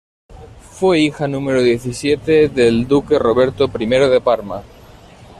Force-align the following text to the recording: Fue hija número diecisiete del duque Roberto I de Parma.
Fue 0.71 0.99
hija 0.99 1.27
número 1.27 1.61
diecisiete 1.61 2.49
del 2.49 2.87
duque 2.87 3.19
Roberto 3.19 3.69
I 3.79 3.85
de 3.85 4.19
Parma. 4.19 4.63